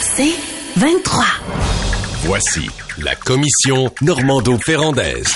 [0.00, 0.34] C'est
[0.76, 1.24] 23.
[2.24, 5.34] Voici la commission Normando-Ferrandaise.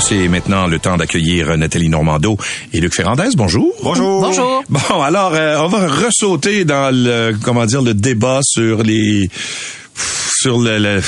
[0.00, 2.38] C'est maintenant le temps d'accueillir Nathalie Normando
[2.72, 3.28] et Luc Ferrandez.
[3.36, 3.74] Bonjour.
[3.82, 4.22] Bonjour.
[4.22, 4.64] Bonjour.
[4.70, 9.28] Bon, alors, euh, on va ressauter dans le, comment dire, le débat sur les
[9.94, 11.02] sur le, le-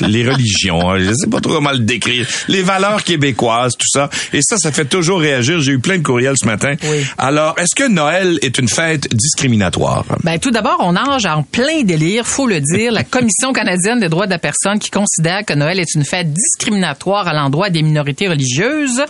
[0.08, 0.90] les religions.
[0.90, 0.98] hein.
[0.98, 2.26] Je sais pas trop comment le décrire.
[2.48, 4.08] Les valeurs québécoises, tout ça.
[4.32, 5.60] Et ça, ça fait toujours réagir.
[5.60, 6.74] J'ai eu plein de courriels ce matin.
[6.84, 7.04] Oui.
[7.18, 10.04] Alors, est-ce que Noël est une fête discriminatoire?
[10.24, 12.92] Ben, tout d'abord, on nage en plein délire, faut le dire.
[12.92, 16.32] La Commission canadienne des droits de la personne qui considère que Noël est une fête
[16.32, 19.02] discriminatoire à l'endroit des minorités religieuses.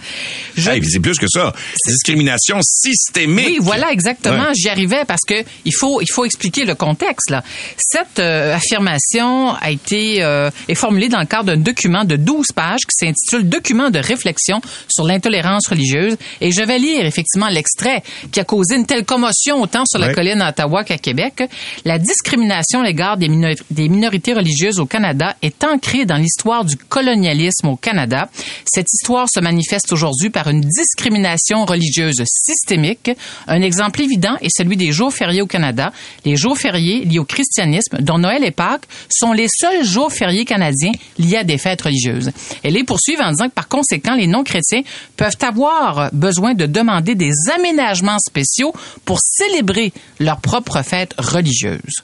[0.56, 1.52] Je- Hey, c'est plus que ça.
[1.86, 3.46] Discrimination systémique.
[3.46, 4.48] Oui, voilà exactement.
[4.48, 4.54] Ouais.
[4.54, 5.34] J'y arrivais parce que
[5.64, 7.42] il faut il faut expliquer le contexte là.
[7.76, 12.46] Cette euh, affirmation a été euh, est formulée dans le cadre d'un document de 12
[12.54, 18.02] pages qui s'intitule Document de réflexion sur l'intolérance religieuse et je vais lire effectivement l'extrait
[18.32, 20.14] qui a causé une telle commotion autant sur la Ouais.
[20.14, 21.42] colline à Ottawa qu'à Québec.
[21.84, 26.64] La discrimination à l'égard des, minor- des minorités religieuses au Canada est ancrée dans l'histoire
[26.64, 28.30] du colonialisme au Canada.
[28.64, 33.10] Cette histoire se manifeste aujourd'hui par une discrimination religieuse systémique.
[33.46, 35.92] Un exemple évident est celui des jours fériés au Canada.
[36.24, 40.46] Les jours fériés liés au christianisme, dont Noël et Pâques, sont les seuls jours fériés
[40.46, 40.69] canadiens
[41.18, 42.30] liés à des fêtes religieuses.
[42.62, 44.82] Elle les poursuit en disant que par conséquent, les non-chrétiens
[45.16, 48.72] peuvent avoir besoin de demander des aménagements spéciaux
[49.04, 52.02] pour célébrer leur propre fête religieuse.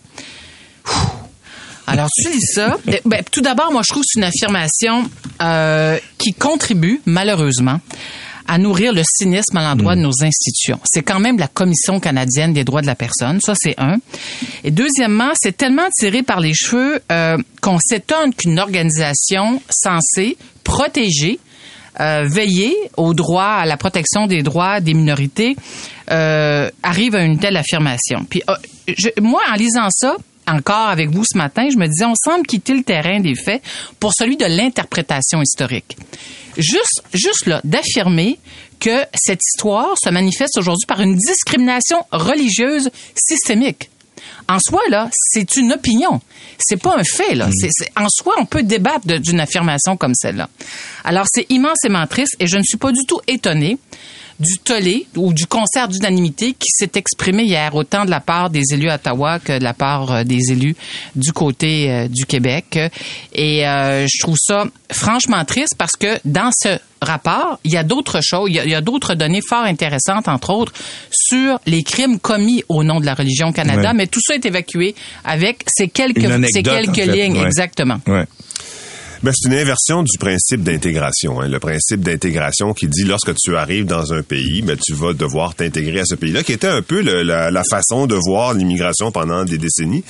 [1.86, 2.76] Alors, tu dis ça?
[3.04, 5.08] Ben, tout d'abord, moi, je trouve que c'est une affirmation
[5.40, 7.80] euh, qui contribue, malheureusement,
[8.48, 10.78] à nourrir le cynisme à l'endroit de nos institutions.
[10.84, 13.96] C'est quand même la Commission canadienne des droits de la personne, ça c'est un.
[14.64, 21.38] Et deuxièmement, c'est tellement tiré par les cheveux euh, qu'on s'étonne qu'une organisation censée protéger
[22.00, 25.56] euh, veiller au droit à la protection des droits des minorités
[26.10, 28.24] euh, arrive à une telle affirmation.
[28.28, 28.54] Puis euh,
[28.86, 32.46] je- moi, en lisant ça, encore avec vous ce matin, je me disais, on semble
[32.46, 33.62] quitter le terrain des faits
[34.00, 35.96] pour celui de l'interprétation historique.
[36.56, 38.38] Juste, juste là, d'affirmer
[38.80, 43.90] que cette histoire se manifeste aujourd'hui par une discrimination religieuse systémique.
[44.48, 46.20] En soi, là, c'est une opinion.
[46.58, 47.48] C'est pas un fait, là.
[47.52, 50.48] C'est- en soi, on peut débattre d'une affirmation comme celle-là.
[51.04, 53.78] Alors, c'est immensément triste et je ne suis pas du tout étonnée
[54.38, 58.62] du tollé ou du concert d'unanimité qui s'est exprimé hier, autant de la part des
[58.72, 60.76] élus à Ottawa que de la part euh, des élus
[61.14, 62.78] du côté euh, du Québec.
[63.32, 67.82] Et euh, je trouve ça franchement triste parce que dans ce rapport, il y a
[67.82, 70.72] d'autres choses, il y a, d'autres données fort intéressantes, entre autres,
[71.10, 74.46] sur les crimes commis au nom de la religion au Canada, mais tout ça est
[74.46, 74.94] évacué
[75.24, 76.20] avec ces quelques,
[76.50, 77.98] ces quelques en fait, lignes, exactement.
[78.06, 78.24] Ouais.
[79.22, 81.40] Ben, c'est une inversion du principe d'intégration.
[81.40, 81.48] hein.
[81.48, 85.54] Le principe d'intégration qui dit lorsque tu arrives dans un pays, ben, tu vas devoir
[85.54, 89.44] t'intégrer à ce pays-là, qui était un peu la, la façon de voir l'immigration pendant
[89.44, 90.04] des décennies.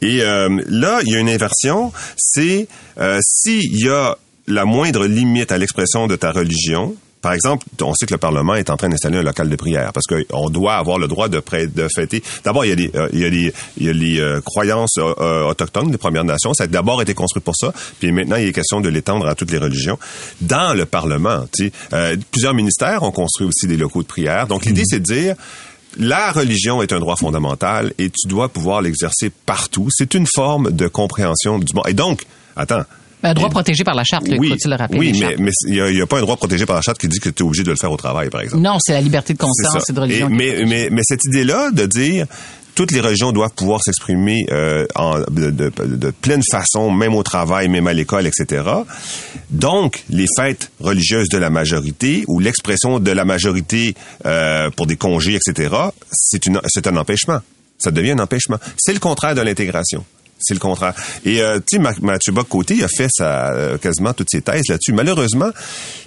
[0.00, 1.92] Et euh, là, il y a une inversion.
[2.16, 2.68] C'est
[2.98, 7.94] euh, s'il y a la moindre limite à l'expression de ta religion, par exemple, on
[7.94, 10.74] sait que le Parlement est en train d'installer un local de prière parce qu'on doit
[10.74, 12.22] avoir le droit de, de fêter.
[12.44, 14.40] D'abord, il y a les, euh, il y a les, il y a les euh,
[14.40, 16.52] croyances euh, euh, autochtones des Premières Nations.
[16.52, 19.34] Ça a d'abord été construit pour ça, puis maintenant il est question de l'étendre à
[19.34, 19.98] toutes les religions.
[20.40, 21.46] Dans le Parlement,
[21.92, 24.48] euh, plusieurs ministères ont construit aussi des locaux de prière.
[24.48, 25.36] Donc l'idée, c'est de dire
[25.96, 29.88] la religion est un droit fondamental et tu dois pouvoir l'exercer partout.
[29.90, 31.84] C'est une forme de compréhension du monde.
[31.86, 32.24] Et donc,
[32.56, 32.82] attends.
[33.22, 34.98] Un droit Et- protégé par la charte, Luc, faut-il le rappeler.
[34.98, 37.28] oui, mais il y a, pas un droit protégé par la charte qui dit que
[37.28, 38.62] tu es obligé de le faire au travail, par exemple.
[38.62, 40.28] Non, c'est la liberté de conscience et de religion.
[40.28, 42.26] Et- mais, mais, mais cette idée-là de dire
[42.74, 47.22] toutes les religions doivent pouvoir s'exprimer euh, en, de, de, de pleine façon, même au
[47.22, 48.62] travail, même à l'école, etc.
[49.50, 53.94] Donc, les fêtes religieuses de la majorité ou l'expression de la majorité
[54.24, 55.74] euh, pour des congés, etc.,
[56.10, 57.40] c'est une c'est un empêchement.
[57.78, 58.56] Ça devient un empêchement.
[58.78, 60.04] C'est le contraire de l'intégration.
[60.42, 60.94] C'est le contraire.
[61.24, 64.64] Et euh, tu sais, Ma- Mathieu Bock-Côté, a fait sa, euh, quasiment toutes ses thèses
[64.68, 64.92] là-dessus.
[64.92, 65.50] Malheureusement,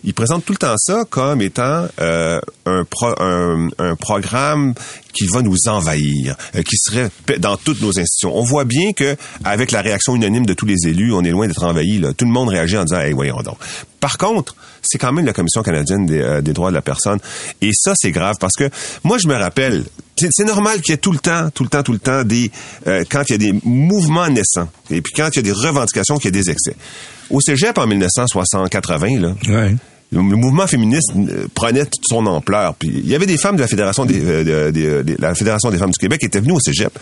[0.03, 4.73] il présente tout le temps ça comme étant euh, un, pro- un programme
[5.16, 7.09] qui va nous envahir, euh, qui serait
[7.40, 8.38] dans toutes nos institutions.
[8.38, 11.47] On voit bien que avec la réaction unanime de tous les élus, on est loin
[11.47, 12.00] d'être envahi.
[12.00, 12.14] Là.
[12.14, 13.58] Tout le monde réagit en disant "Hey, voyons donc."
[14.00, 17.20] Par contre, c'est quand même la Commission canadienne des, euh, des droits de la personne,
[17.62, 18.70] et ça c'est grave parce que
[19.03, 19.84] moi je me rappelle,
[20.17, 22.52] c'est normal qu'il y ait tout le temps, tout le temps, tout le temps des
[22.88, 25.52] euh, quand il y a des mouvements naissants et puis quand il y a des
[25.52, 26.76] revendications, qu'il y a des excès.
[27.29, 29.35] Au Cégep en 1960-80 là.
[29.47, 29.76] Ouais.
[30.11, 32.75] Le mouvement féministe euh, prenait toute son ampleur.
[32.75, 35.72] Puis il y avait des femmes de la fédération des, euh, de- de- la fédération
[35.72, 36.97] des femmes du Québec qui étaient venues au Cégep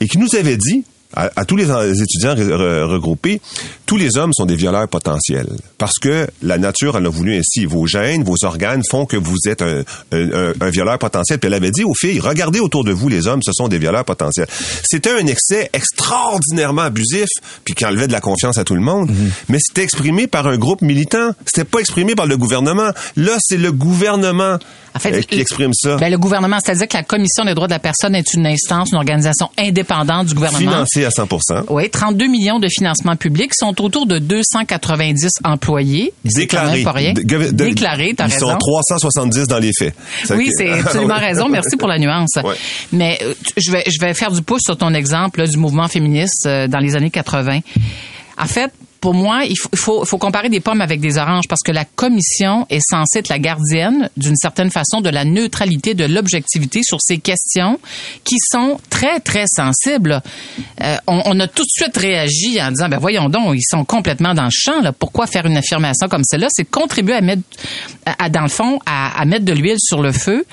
[0.00, 0.84] et qui nous avaient dit
[1.16, 3.40] à, à tous les en- étudiants re- re- regroupés,
[3.86, 5.48] tous les hommes sont des violeurs potentiels.
[5.78, 7.64] Parce que la nature, elle a voulu ainsi.
[7.66, 9.82] Vos gènes, vos organes font que vous êtes un,
[10.12, 11.38] un- un- violeur potentiel.
[11.38, 13.78] Puis elle avait dit aux filles, regardez autour de vous, les hommes, ce sont des
[13.78, 14.48] violeurs potentiels.
[14.82, 17.28] C'était un excès extraordinairement abusif,
[17.64, 19.10] puis qui enlevait de la confiance à tout le monde.
[19.48, 21.30] Mais c'était exprimé par un groupe militant.
[21.46, 22.90] C'était pas exprimé par le gouvernement.
[23.16, 24.58] Là, c'est le gouvernement
[24.96, 25.96] En fait, euh, qui le- exprime ça?
[25.96, 28.90] Ben, le gouvernement, c'est-à-dire que la Commission des droits de la personne est une instance,
[28.92, 30.70] une organisation indépendante du gouvernement.
[30.70, 31.26] financé à 100
[31.68, 36.12] Oui, 32 millions de financements publics sont autour de 290 employés.
[36.26, 36.82] C'est quand même Déclaré.
[36.84, 37.12] pas rien.
[37.12, 38.50] De- de- Déclaré, t'as Ils raison.
[38.50, 39.94] sont 370 dans les faits.
[40.24, 41.48] Ça Oui, c'est absolument raison.
[41.48, 42.30] Merci pour la nuance.
[42.44, 42.54] Ouais.
[42.92, 45.88] Mais euh, je vais, je vais faire du pouce sur ton exemple là, du mouvement
[45.88, 47.60] féministe euh, dans les années 80.
[48.38, 48.70] En fait,
[49.04, 52.80] pour moi, il faut, comparer des pommes avec des oranges parce que la commission est
[52.80, 57.78] censée être la gardienne, d'une certaine façon, de la neutralité, de l'objectivité sur ces questions
[58.24, 60.22] qui sont très, très sensibles.
[60.80, 64.32] Euh, on, a tout de suite réagi en disant, ben voyons donc, ils sont complètement
[64.32, 64.80] dans le champ.
[64.80, 64.92] Là.
[64.92, 66.46] Pourquoi faire une affirmation comme celle-là?
[66.48, 67.42] C'est contribuer à mettre,
[68.06, 70.46] à, dans le fond, à, à mettre de l'huile sur le feu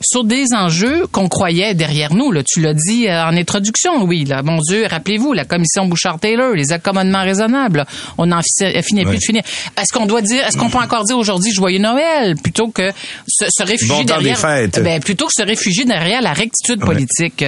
[0.00, 2.32] sur des enjeux qu'on croyait derrière nous.
[2.32, 2.42] Là.
[2.46, 4.24] Tu l'as dit euh, en introduction, Louis.
[4.24, 4.42] Là.
[4.42, 7.84] Mon Dieu, rappelez-vous, la commission Bouchard-Taylor, les accommodements raisonnables.
[8.18, 9.42] On n'en fi- finit plus de finir.
[9.80, 12.90] Est-ce qu'on doit dire, est-ce qu'on peut encore dire aujourd'hui Joyeux Noël plutôt que
[13.28, 14.82] se, se réfugier Bon temps des derrière, fêtes.
[14.82, 17.44] ben, plutôt que se réfugier derrière la rectitude politique.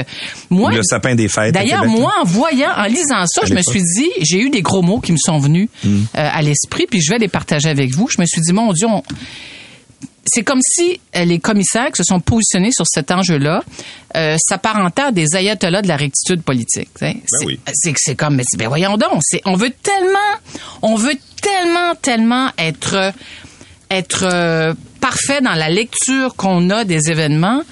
[0.51, 1.55] Moi, Le sapin des fêtes.
[1.55, 4.83] D'ailleurs, moi, en voyant, en lisant ça, je me suis dit, j'ai eu des gros
[4.83, 6.03] mots qui me sont venus Hmm.
[6.17, 8.09] euh, à l'esprit, puis je vais les partager avec vous.
[8.09, 9.03] Je me suis dit, mon Dieu, on-
[10.29, 13.63] c'est comme si euh, les commissaires qui se sont positionnés sur cet enjeu-là
[14.17, 16.89] euh, s'apparentaient à des ayatollahs de la rectitude politique.
[16.99, 17.17] tu sais.
[17.27, 18.17] c'est, oui.
[18.17, 20.19] comme, mais ben voyons donc, on veut tellement,
[20.83, 23.13] on veut tellement, tellement être,
[23.91, 27.63] être euh, parfait dans la lecture qu'on a des événements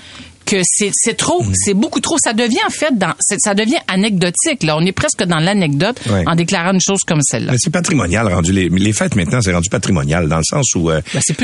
[0.47, 1.53] que c'est, c'est trop, Mm.
[1.55, 2.17] c'est beaucoup trop.
[2.23, 4.63] Ça devient en fait, dans, ça devient anecdotique.
[4.63, 6.25] Là, on est presque dans l'anecdote Ouais.
[6.27, 7.55] en déclarant une chose comme celle-là.
[7.59, 11.01] C'est patrimonial rendu les, les fêtes maintenant c'est rendu patrimonial dans le sens où euh,
[11.13, 11.37] Ben, c'est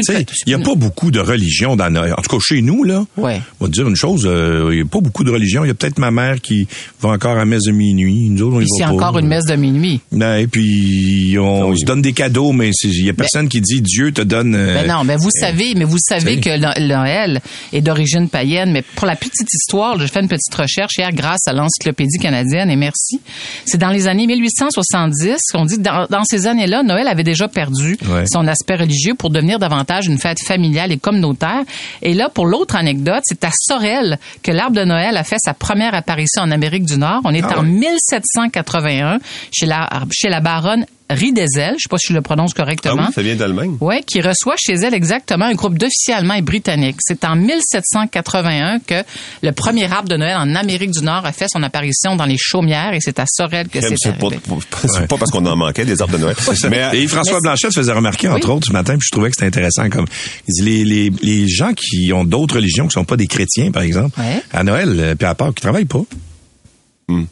[0.46, 2.14] il y a pas beaucoup de religion dans Noël.
[2.16, 3.04] En tout cas chez nous là.
[3.16, 3.40] Ouais.
[3.60, 5.64] On va te dire une chose, euh, il y a pas beaucoup de religion.
[5.64, 6.66] Il y a peut-être ma mère qui
[7.00, 8.28] va encore à messe de minuit.
[8.30, 8.92] Nous autres on y va pas.
[8.92, 10.00] encore une messe de minuit.
[10.12, 11.80] Non, et puis on Oui.
[11.80, 14.54] se donne des cadeaux, mais il y a personne qui dit Dieu te donne.
[14.54, 16.56] euh, Ben non, mais vous savez, mais vous savez que
[16.86, 17.40] Noël
[17.72, 18.70] est d'origine païenne.
[18.72, 22.70] Mais pour la petite histoire, j'ai fait une petite recherche hier grâce à l'Encyclopédie canadienne
[22.70, 23.20] et merci.
[23.64, 27.48] C'est dans les années 1870 qu'on dit que dans, dans ces années-là, Noël avait déjà
[27.48, 28.24] perdu Ouais.
[28.30, 31.62] son aspect religieux pour devenir davantage une fête familiale et communautaire.
[32.02, 35.54] Et là, pour l'autre anecdote, c'est à Sorel que l'arbre de Noël a fait sa
[35.54, 37.20] première apparition en Amérique du Nord.
[37.24, 37.68] On est Ah en ouais.
[37.68, 39.18] 1781
[39.52, 41.74] chez la, chez la baronne Riedesel.
[41.78, 43.04] Je sais pas si je le prononce Ah correctement.
[43.08, 43.76] oui, ça vient d'Allemagne.
[43.80, 46.96] Oui, qui reçoit chez elle exactement un groupe d'officiers allemands et britanniques.
[47.00, 49.02] C'est en 1781 que
[49.42, 52.36] le premier arbre de Noël en Amérique du Nord a fait son apparition dans les
[52.38, 54.38] chaumières et c'est à Sorel que c'est arrivé.
[54.86, 56.36] c'est pas parce qu'on en manquait des arbres de Noël.
[56.70, 58.54] Mais Et François Mais- Blanchette faisait remarquer, entre Oui.
[58.56, 59.88] autres, ce matin, puis je trouvais que c'était intéressant.
[59.90, 60.06] Comme
[60.48, 63.70] il dit, les, les, les gens qui ont d'autres religions, qui sont pas des chrétiens,
[63.70, 64.42] par exemple, Ouais.
[64.52, 66.02] à Noël, euh, puis à Pâques, qui travaillent pas.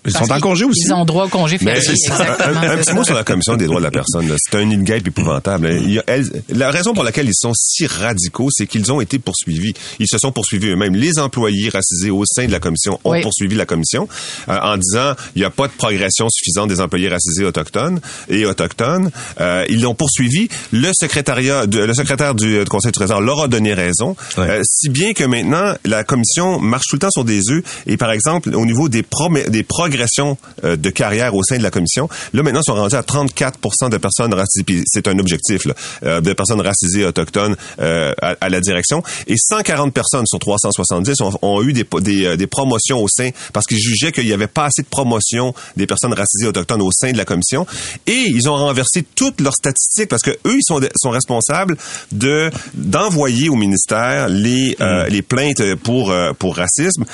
[0.07, 0.83] Ils Parce sont en congé aussi.
[0.87, 1.83] Ils ont droit au congé Mais férié.
[1.83, 2.15] c'est ça.
[2.23, 4.35] exactement, un, un c'est petit mot sur la commission des droits de la personne.
[4.39, 5.71] C'est un in-game épouvantable.
[5.83, 9.01] Il y a- elle- la raison pour laquelle ils sont si radicaux, c'est qu'ils ont
[9.01, 9.73] été poursuivis.
[9.99, 10.95] Ils se sont poursuivis eux-mêmes.
[10.95, 13.23] Les employés racisés au sein de la commission ont Oui.
[13.23, 14.09] poursuivi la commission
[14.49, 18.45] euh, en disant il n'y a pas de progression suffisante des employés racisés autochtones et
[18.47, 19.11] autochtones.
[19.41, 20.49] Euh, ils l'ont poursuivi.
[20.73, 24.17] Le secrétariat, de- le secrétaire du, du Conseil du Trésor leur a donné raison.
[24.39, 27.63] Euh, si bien que maintenant la commission marche tout le temps sur des œufs.
[27.87, 29.05] Et par exemple, au niveau des,
[29.49, 32.97] des progressions euh, de carrière au sein de la commission, là maintenant ils sont rendus
[32.97, 34.83] à 34 de personnes racisées.
[34.87, 39.03] C'est un objectif là, euh, de personnes racisées autochtones euh, à, à la direction.
[39.29, 43.31] Et 140 personnes sur 370 ont, ont eu des, des, euh, des promotions au sein
[43.53, 46.91] parce qu'ils jugeaient qu'il n'y avait pas assez de promotion des personnes racisées autochtones au
[46.91, 47.65] sein de la commission.
[48.09, 51.77] Et ils ont renversé toutes leurs statistiques parce que eux ils sont, sont responsables
[52.11, 57.05] de d'envoyer au ministère les euh, les plaintes pour euh, pour racisme.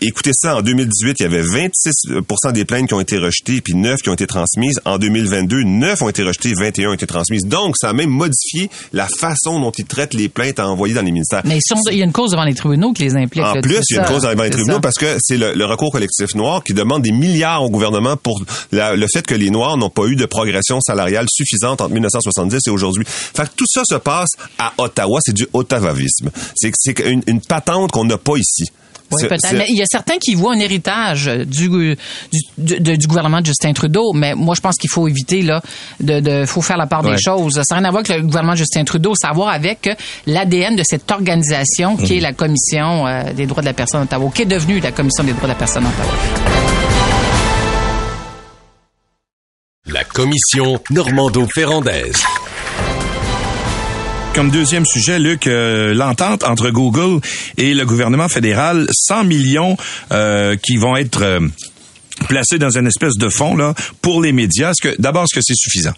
[0.00, 3.74] Écoutez ça, en 2018, il y avait 26% des plaintes qui ont été rejetées, puis
[3.74, 4.80] 9 qui ont été transmises.
[4.84, 7.44] En 2022, 9 ont été rejetées, 21 ont été transmises.
[7.44, 11.02] Donc, ça a même modifié la façon dont ils traitent les plaintes à envoyer dans
[11.02, 11.42] les ministères.
[11.44, 11.58] Mais
[11.90, 13.44] il y a une cause devant les tribunaux qui les implique.
[13.44, 14.12] En là, plus, il y a une ça.
[14.12, 14.80] cause devant les tribunaux ça.
[14.80, 18.40] parce que c'est le, le recours collectif noir qui demande des milliards au gouvernement pour
[18.72, 22.60] la- le fait que les Noirs n'ont pas eu de progression salariale suffisante entre 1970
[22.66, 23.04] et aujourd'hui.
[23.06, 26.30] Fait que tout ça se passe à Ottawa, c'est du ottawavisme.
[26.56, 28.64] C'est c'est une, une patente qu'on n'a pas ici.
[29.12, 29.52] Oui, peut-être.
[29.52, 31.68] Mais il y a certains qui voient un héritage du,
[32.58, 35.62] du, du, gouvernement de Justin Trudeau, mais moi, je pense qu'il faut éviter, là,
[36.00, 37.14] de, de, faut faire la part Ouais.
[37.14, 37.60] des choses.
[37.62, 39.48] Ça n'a rien à voir avec le gouvernement de Justin Trudeau, ça a à voir
[39.48, 39.88] avec
[40.26, 44.30] l'ADN de cette organisation qui est la Commission euh, des droits de la personne d'Ottawa,
[44.34, 46.12] qui est devenue la Commission des droits de la personne d'Ottawa.
[50.16, 52.22] commission Normando-Ferrandaise.
[54.36, 57.22] Comme deuxième sujet, Luc, euh, l'entente entre Google
[57.56, 59.78] et le gouvernement fédéral, 100 millions
[60.12, 61.40] euh, qui vont être euh,
[62.28, 64.72] placés dans une espèce de fonds là pour les médias.
[64.72, 65.94] Est-ce que d'abord est-ce que c'est suffisant?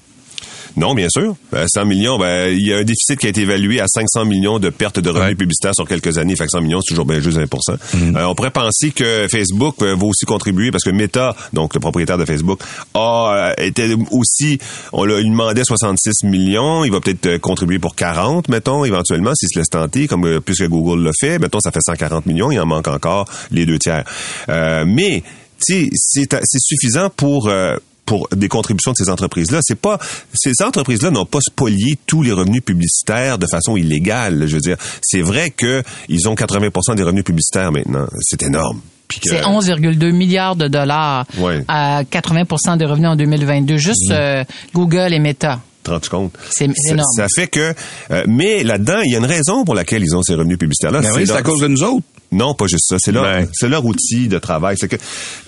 [0.79, 1.35] Non, bien sûr.
[1.53, 4.25] Ben, 100 millions, ben, il y a un déficit qui a été évalué à 500
[4.25, 5.35] millions de pertes de revenus Ouais.
[5.35, 6.37] publicitaires sur quelques années.
[6.37, 7.43] Fait que 100 millions, c'est toujours bien juste 1
[8.17, 11.81] Euh, On pourrait penser que Facebook euh, va aussi contribuer parce que Meta, donc le
[11.81, 12.61] propriétaire de Facebook,
[12.95, 14.59] a euh, été aussi,
[14.93, 16.85] on l'a- il demandait 66 millions.
[16.85, 20.41] Il va peut-être euh, contribuer pour 40, mettons, éventuellement, s'il se laisse tenter, comme euh,
[20.41, 21.39] puisque Google l'a fait.
[21.39, 22.51] Mettons, ça fait 140 millions.
[22.53, 24.05] Il en manque encore les deux tiers.
[24.49, 25.23] Euh, mais,
[25.67, 27.49] tu sais, c'est c'est suffisant pour...
[27.49, 27.75] euh,
[28.09, 29.61] pour des contributions de ces entreprises-là.
[29.63, 29.99] C'est pas
[30.35, 34.47] ces entreprises-là n'ont pas spolié tous les revenus publicitaires de façon illégale.
[34.47, 38.07] Je veux dire, c'est vrai que ils ont 80% des revenus publicitaitaires maintenant.
[38.21, 38.81] C'est énorme.
[39.23, 41.65] C'est 11,2 milliards de dollars Ouais.
[41.69, 43.77] à 80% des revenus en 2022.
[43.77, 45.61] Juste euh, Google et Meta.
[46.51, 47.07] C'est Ça, énorme.
[47.17, 47.73] ça fait que,
[48.11, 51.01] euh, mais là-dedans, il y a une raison pour laquelle ils ont ces revenus publicitaires-là.
[51.01, 52.05] Ben oui, c'est à cause de nous autres.
[52.31, 52.97] Non, pas juste ça.
[52.99, 53.49] C'est leur, Ben.
[53.55, 54.77] c'est leur outil de travail.
[54.79, 54.97] C'est que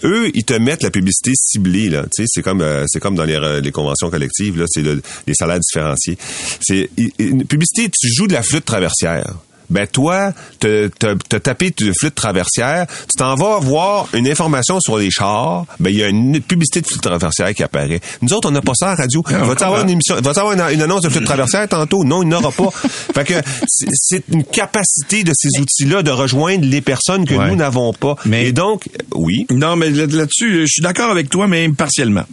[0.04, 2.04] eux, ils te mettent la publicité ciblée là.
[2.04, 4.64] Tu sais, c'est comme, euh, c'est comme dans les, euh, les conventions collectives là.
[4.68, 6.16] C'est le- les salaires différenciés.
[6.60, 7.90] C'est une publicité.
[7.90, 9.34] Tu joues de la flûte traversière.
[9.70, 14.78] Ben toi, te, te, te taper de flûte traversière, tu t'en vas voir une information
[14.80, 18.00] sur les chars, ben il y a une publicité de flûte traversière qui apparaît.
[18.22, 19.22] Nous autres, on n'a pas ça à la radio.
[19.26, 22.04] Ah, Va-tu avoir une émission, va-tu avoir une, une annonce de flûte traversière tantôt?
[22.04, 22.70] Non, il n'aura pas.
[23.14, 23.34] fait que
[23.66, 27.48] c'est- une capacité de ces outils-là de rejoindre les personnes que Ouais.
[27.48, 28.16] nous n'avons pas.
[28.26, 29.46] Mais- Et donc, oui.
[29.50, 32.24] Non, mais là- là-dessus, je suis d'accord avec toi, mais partiellement.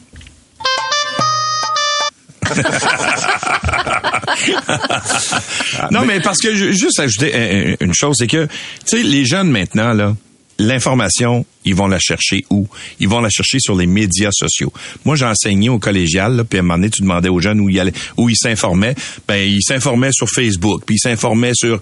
[5.91, 8.51] non, mais parce que juste ajouter euh, une chose, c'est que, tu
[8.97, 10.15] sais, les jeunes maintenant, là,
[10.59, 12.67] l'information, ils vont la chercher où?
[12.99, 14.71] Ils vont la chercher sur les médias sociaux.
[15.05, 17.59] Moi, j'ai enseigné au collégial, là, puis à un moment donné, tu demandais aux jeunes
[17.59, 18.95] où ils allaient, où ils s'informaient.
[19.27, 21.79] Ben, ils s'informaient sur Facebook, puis ils s'informaient sur...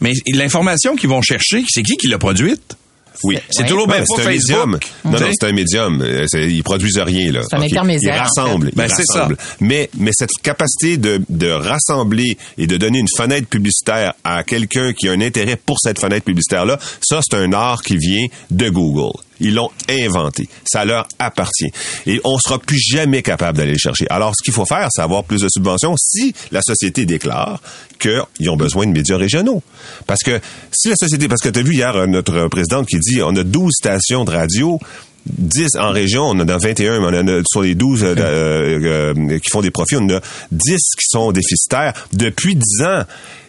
[0.00, 2.76] Mais l'information qu'ils vont chercher, c'est qui qui l'a produite?
[3.22, 3.38] Oui.
[3.50, 3.68] C'est Ouais.
[3.68, 4.26] toujours c'est pas un Facebook.
[4.66, 4.78] médium.
[5.04, 6.02] Non, non, c'est un médium.
[6.02, 7.40] Euh, Ils produisent rien, là.
[7.48, 7.66] C'est un Ok.
[7.66, 8.66] intermédiaire, Ils en rassemblent.
[8.70, 8.76] fait.
[8.76, 9.12] Ben, c'est ça.
[9.20, 9.36] rassemblent.
[9.60, 14.92] Mais, mais cette capacité de, de rassembler et de donner une fenêtre publicitaire à quelqu'un
[14.92, 18.68] qui a un intérêt pour cette fenêtre publicitaire-là, ça, c'est un art qui vient de
[18.68, 19.12] Google.
[19.40, 20.48] Ils l'ont inventé.
[20.64, 21.70] Ça leur appartient.
[22.06, 24.06] Et on sera plus jamais capable d'aller le chercher.
[24.10, 27.60] Alors, ce qu'il faut faire, c'est avoir plus de subventions si la société déclare
[27.98, 29.62] qu'ils ont besoin de médias régionaux.
[30.06, 30.40] Parce que
[30.72, 33.34] si la société, parce que tu as vu hier euh, notre présidente qui dit on
[33.36, 34.78] a 12 stations de radio,
[35.26, 38.14] 10 en région, on en a 21, mais on en a sur les 12 euh,
[38.18, 40.20] euh, qui font des profits, on en a
[40.52, 43.02] 10 qui sont déficitaires depuis 10 ans.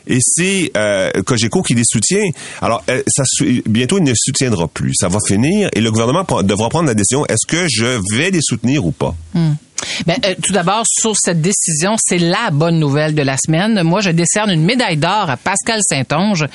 [0.07, 2.29] Et c'est euh, Cogeco qui les soutient.
[2.61, 3.23] Alors, euh, ça,
[3.67, 4.93] bientôt, il ne soutiendra plus.
[4.95, 8.41] Ça va finir et le gouvernement devra prendre la décision, est-ce que je vais les
[8.41, 9.15] soutenir ou pas?
[10.07, 13.81] Ben, euh, tout d'abord, sur cette décision, c'est la bonne nouvelle de la semaine.
[13.83, 16.45] Moi, je décerne une médaille d'or à Pascal Saint-Onge,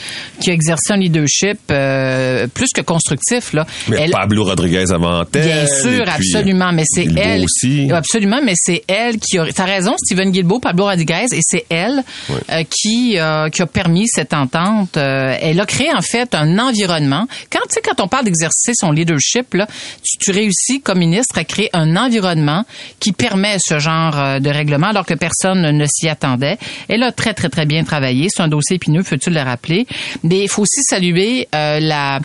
[0.41, 3.53] qui a exercé un leadership euh, plus que constructif.
[3.53, 3.67] Là.
[3.89, 5.43] Mais Elle- Pablo Rodriguez avant elle.
[5.43, 7.45] Bien sûr, puis, absolument, mais c'est elle.
[7.45, 7.91] aussi.
[7.93, 9.47] Absolument, mais c'est elle qui a.
[9.53, 12.03] T'as raison, Steven Guilbeault, Pablo Rodriguez, et c'est elle
[12.51, 14.97] euh, qui euh, qui a permis cette entente.
[14.97, 17.27] Euh, elle a créé en fait un environnement.
[17.51, 19.67] Quand tu sais, quand on parle d'exercer son leadership, là,
[20.03, 22.65] tu, tu réussis comme ministre à créer un environnement
[22.99, 26.59] qui permet ce genre euh, de règlement, alors que personne ne s'y attendait.
[26.89, 28.29] Elle a très très très bien travaillé.
[28.31, 29.87] C'est un dossier épineux, faut-tu le rappeler.
[30.23, 32.21] Mais il faut aussi saluer euh, la,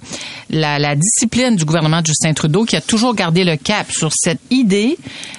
[0.50, 4.12] la la discipline du gouvernement de Justin Trudeau qui a toujours gardé le cap sur
[4.14, 4.98] cette idée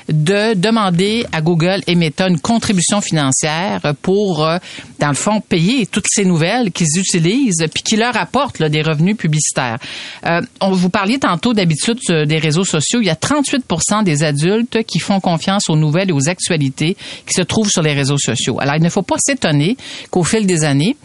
[0.08, 4.58] de demander à Google et Meta une contribution financière pour, euh,
[5.00, 8.82] dans le fond, payer toutes ces nouvelles qu'ils utilisent puis qui leur apportent là, des
[8.82, 9.78] revenus publicitaires.
[10.24, 13.00] Euh, on vous parliez tantôt d'habitude euh, des réseaux sociaux.
[13.00, 13.64] Il y a 38
[14.04, 15.20] des adultes qui font
[15.68, 18.58] aux nouvelles et aux actualités qui se trouvent sur les réseaux sociaux.
[18.60, 19.76] Alors, il ne faut pas s'étonner
[20.10, 20.96] qu'au fil des années,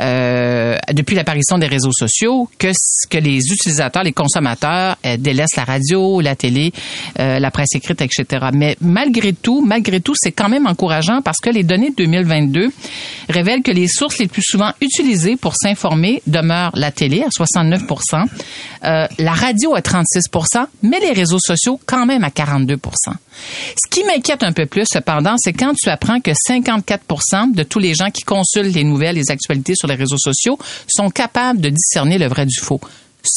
[0.00, 2.72] euh, depuis l'apparition des réseaux sociaux, que,
[3.10, 6.72] que les utilisateurs, les consommateurs euh, délaissent la radio, la télé,
[7.18, 8.46] euh, la presse écrite, etc.
[8.52, 12.70] Mais malgré tout, malgré tout, c'est quand même encourageant parce que les données de 2022
[13.28, 18.26] révèlent que les sources les plus souvent utilisées pour s'informer demeurent la télé à 69%
[18.84, 24.04] euh, la radio à 36% mais les réseaux sociaux quand même à 42 Ce qui
[24.04, 28.10] m'inquiète un peu plus, cependant, c'est quand tu apprends que 54% de tous les gens
[28.10, 32.46] qui consultent les nouvelles, les actualités les réseaux sociaux sont capables de discerner le vrai
[32.46, 32.80] du faux.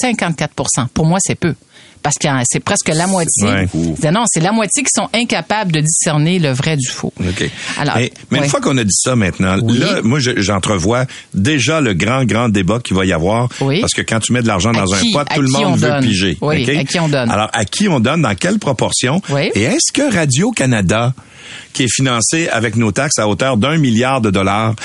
[0.03, 1.55] 54% Pour moi, c'est peu.
[2.01, 3.45] Parce que c'est presque la moitié.
[3.45, 3.67] Ouais.
[3.99, 7.11] C'est- Non, c'est la moitié qui sont incapables de discerner le vrai du faux.
[7.19, 7.49] OK.
[7.77, 8.45] Alors, mais mais ouais.
[8.45, 9.79] une fois qu'on a dit ça maintenant, Oui.
[9.79, 13.49] là, moi, je- j'entrevois déjà le grand, grand débat qu'il va y avoir.
[13.59, 13.81] Oui.
[13.81, 15.75] Parce que quand tu mets de l'argent dans qui- un pot, tout le monde on
[15.75, 16.03] veut donne?
[16.05, 16.37] piger.
[16.39, 16.69] Oui, OK?
[16.77, 17.29] à qui on donne?
[17.31, 19.21] Alors, à qui on donne, dans quelle proportion?
[19.29, 19.51] Oui.
[19.55, 21.13] Et est-ce que Radio-Canada
[21.73, 24.75] qui est financé avec nos taxes à hauteur d'un milliard de dollars,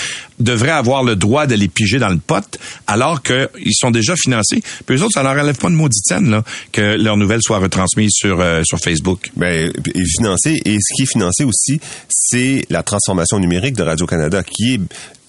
[0.40, 4.62] devrait avoir le droit de les piger dans le pot, alors qu'ils sont déjà financés.
[4.86, 6.42] Puis eux autres, ça leur enlève pas de maudite là,
[6.72, 9.30] que leurs nouvelles soient retransmises sur, euh, sur Facebook.
[9.36, 10.60] Ben, et financé.
[10.64, 14.80] Et ce qui est financé aussi, c'est la transformation numérique de Radio-Canada, qui est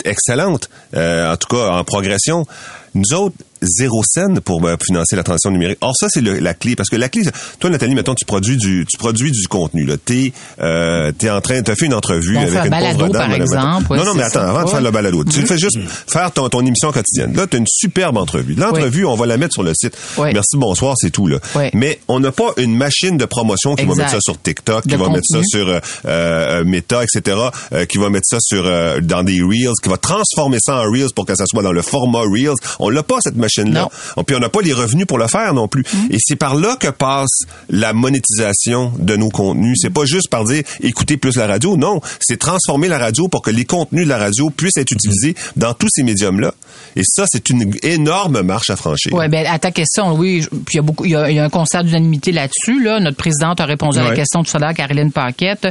[0.03, 2.45] excellente, euh, en tout cas en progression.
[2.93, 5.77] Nous autres, zéro scène pour euh, financer la transition numérique.
[5.81, 7.23] Or ça c'est la clé parce que la clé
[7.59, 9.95] toi Nathalie mettons tu produis du tu produis du contenu là.
[9.97, 13.13] T'es euh, t'es en train t'as fait une entrevue On avec un une balado, pauvre
[13.13, 15.47] dame par exemple, ouais, non non mais attends avant de faire le balado tu le
[15.47, 17.35] fais juste faire ton, ton émission quotidienne.
[17.35, 18.55] Là t'as une superbe entrevue.
[18.55, 19.97] L'entrevue on va la mettre sur le site.
[20.17, 20.33] Ouais.
[20.33, 21.37] merci bonsoir c'est tout là.
[21.55, 21.71] Ouais.
[21.73, 24.89] mais on n'a pas une machine de promotion qui va mettre ça sur TikTok qui
[24.89, 27.37] De va mettre ça sur euh, euh, Meta etc
[27.73, 30.91] euh, qui va mettre ça sur euh, dans des reels qui va transformer ça en
[30.91, 32.55] reels pour que ça soit dans le format reels.
[32.79, 34.23] On l'a pas cette machine là Non.
[34.23, 35.83] puis on n'a pas les revenus pour le faire non plus.
[36.09, 39.77] Et c'est par là que passe la monétisation de nos contenus.
[39.81, 41.77] C'est pas juste par dire écouter plus la radio.
[41.77, 45.35] Non, c'est transformer la radio pour que les contenus de la radio puissent être utilisés
[45.55, 46.53] dans tous ces médiums-là.
[46.95, 49.13] Et ça, c'est une énorme marche à franchir.
[49.13, 51.35] Ouais, ben à ta question, oui, puis il y a beaucoup, il y a, il
[51.35, 52.81] y a un constat d'unanimité là-dessus.
[52.83, 55.67] Là, notre présidente a répondu à la question tout à l'heure, Caroline Paquette.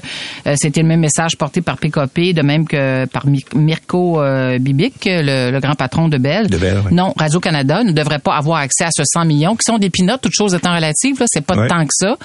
[0.46, 4.58] Euh, C'était le même message porté par PKP, de même que par Mi- Mirko euh,
[4.58, 6.48] Bibic, le, le grand patron de Bell.
[6.48, 6.90] De Bell, ouais.
[6.92, 9.90] Non, Radio Canada ne devrait pas avoir accès à ce 100 millions, qui sont des
[9.90, 11.18] pinottes, toutes choses étant relatives.
[11.20, 11.68] Là, c'est pas Ouais.
[11.68, 12.16] tant que ça.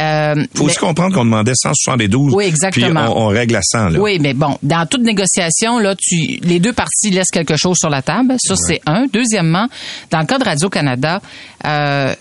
[0.00, 2.32] Euh, Faut mais- aussi comprendre qu'on demandait 172.
[2.34, 3.04] Oui, exactement.
[3.04, 3.98] Puis on, on règle à 100, là.
[4.00, 7.90] Oui, mais bon, dans toute négociation, là, tu, les deux parties laissent quelque chose sur
[7.90, 8.34] la table.
[8.38, 9.06] Ça, c'est un.
[9.12, 9.68] Deuxièmement,
[10.10, 11.20] dans le cas de Radio-Canada,
[11.66, 12.14] euh,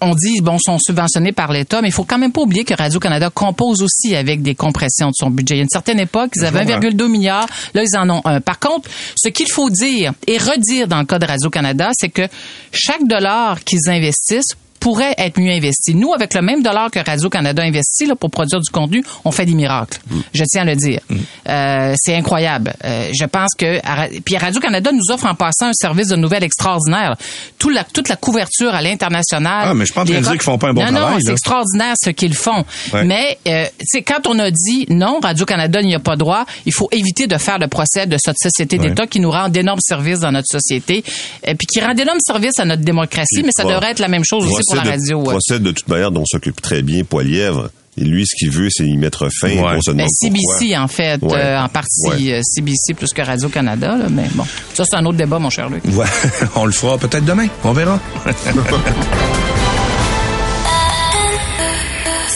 [0.00, 2.74] on dit, bon, sont subventionnés par l'État, mais il faut quand même pas oublier que
[2.74, 5.54] Radio-Canada compose aussi avec des compressions de son budget.
[5.54, 7.46] Il y a une certaine époque, ils avaient 1,2 milliard.
[7.74, 8.40] Là, ils en ont un.
[8.40, 12.28] Par contre, ce qu'il faut dire et redire dans le cas de Radio-Canada, c'est que
[12.72, 15.94] chaque dollar qu'ils investissent pourrait être mieux investi.
[15.94, 19.46] Nous, avec le même dollar que Radio-Canada investit là, pour produire du contenu, on fait
[19.46, 19.98] des miracles.
[20.34, 21.00] Je tiens à le dire.
[21.48, 22.74] Euh, c'est incroyable.
[22.84, 23.80] Euh, je pense que...
[24.20, 27.14] Puis Radio-Canada nous offre en passant un service de nouvelles extraordinaire.
[27.58, 29.68] Tout la, toute la couverture à l'international.
[29.68, 31.94] Ah, mais je dire rock- qu'ils font pas un bon non, travail, Non, c'est extraordinaire
[32.02, 32.64] ce qu'ils font.
[32.92, 33.04] Ouais.
[33.04, 33.66] Mais euh,
[34.06, 37.58] quand on a dit non, Radio-Canada n'y a pas droit, il faut éviter de faire
[37.58, 38.88] le procès de cette société Ouais.
[38.88, 41.04] d'État qui nous rend d'énormes services dans notre société,
[41.44, 44.24] et puis qui rend d'énormes services à notre démocratie, mais ça devrait être la même
[44.24, 45.18] chose aussi pour la procède de- radio.
[45.18, 45.24] ouais.
[45.34, 47.70] procède de toute manière dont s'occupe très bien Poilièvre.
[47.98, 49.48] Et lui, ce qu'il veut, c'est y mettre fin.
[49.50, 49.58] Ouais.
[49.76, 51.34] On se Ben, demande CBC, en fait, Ouais.
[51.36, 52.32] euh, en partie Ouais.
[52.38, 55.68] euh, CBC plus que Radio-Canada, là, mais bon, ça c'est un autre débat, mon cher
[55.68, 55.84] Luc.
[55.94, 56.06] Ouais,
[56.56, 57.48] on le fera peut-être demain.
[57.64, 58.00] On verra.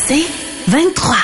[0.09, 0.25] C'est
[0.69, 1.17] 23.